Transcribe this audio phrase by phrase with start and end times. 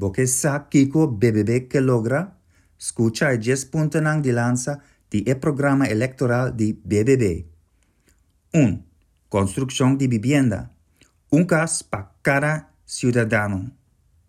[0.00, 2.38] Porque sa kiko BBB que logra,
[2.78, 4.80] escucha el 10 puntos de lanza
[5.10, 7.44] del programa electoral de BBB.
[8.54, 8.82] 1.
[9.28, 10.72] Construcción de vivienda.
[11.28, 13.72] Un gas para cada ciudadano.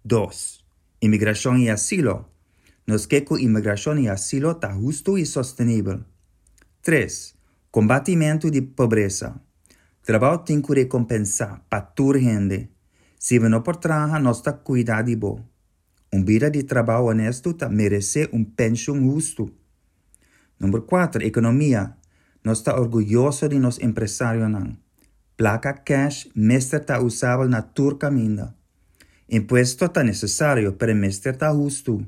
[0.03, 0.65] 2.
[0.99, 2.29] Inmigración y asilo.
[2.85, 6.03] Nos que inmigración y asilo está justo y sostenible.
[6.81, 7.37] 3.
[7.71, 9.41] Combatimiento de pobreza.
[10.03, 12.69] Trabalho tem que recompensar para gente.
[13.17, 15.50] Se não por trabalhar, nós está cuidado de bo.
[16.13, 19.49] Um vida de trabalho honesto tá merece um pensão justo.
[20.59, 21.23] Número 4.
[21.23, 21.95] Economia.
[22.43, 24.45] Nós está orgulhoso de nos empresários.
[25.37, 28.11] Placa cash, mestre está usável na turca.
[29.29, 32.05] Impuesto está necessário para mestre justo.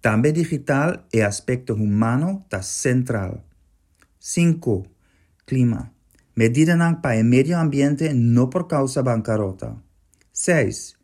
[0.00, 3.44] Também digital e aspecto humano está central.
[4.20, 4.86] 5.
[5.44, 5.92] Clima.
[6.36, 9.76] Medida para el medio ambiente no por causa bancarrota.
[10.32, 10.96] 6.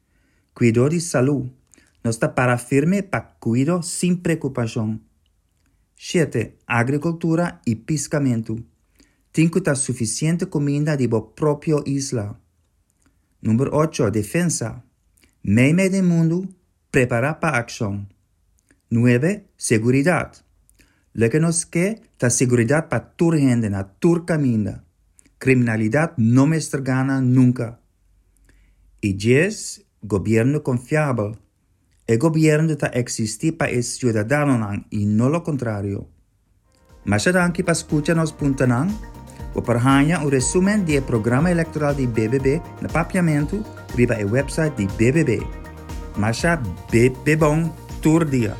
[0.55, 1.51] Cuidado de salud.
[2.07, 5.03] No está para firme para cuidado sin preocupación.
[5.97, 6.57] 7.
[6.65, 8.55] Agricultura y piscamiento.
[9.33, 12.39] Tinco está suficiente comida de la propia isla.
[13.41, 14.13] Número 8.
[14.13, 14.85] Defensa.
[15.43, 16.49] Meme del mundo,
[16.93, 18.15] prepara para acción.
[18.91, 19.49] 9.
[19.57, 20.33] Seguridad.
[21.13, 24.85] Lo que nos que ta seguridad para tu gente na tu camino.
[25.39, 27.81] Criminalidad no me gana nunca.
[29.01, 29.87] Y 10.
[30.03, 31.46] Gobierno confiable.
[32.07, 36.09] El gobierno está existir para el ciudadano y no lo contrario.
[37.05, 38.97] Más adelante para escucharnos puntanan,
[39.55, 43.65] o para hanya un resumen del programa electoral de BBB na papiamento
[43.97, 45.43] riba el website de BBB.
[46.17, 46.61] Masha
[47.25, 48.55] bebon tour dia.